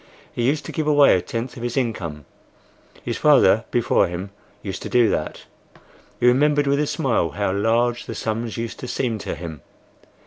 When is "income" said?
1.77-2.25